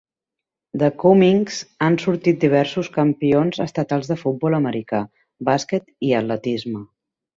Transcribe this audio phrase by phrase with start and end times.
[0.83, 5.03] De Cummings han sorgit diversos campions estatals de futbol americà,
[5.51, 6.83] bàsquet i atletisme.